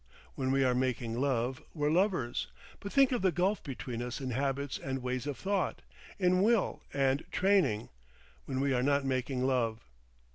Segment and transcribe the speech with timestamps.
[0.33, 4.79] When we are making love we're lovers—but think of the gulf between us in habits
[4.79, 5.83] and ways of thought,
[6.17, 7.89] in will and training,
[8.47, 9.85] when we are not making love.